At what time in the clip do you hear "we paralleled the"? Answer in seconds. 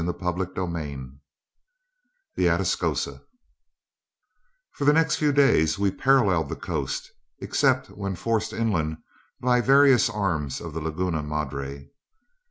5.77-6.55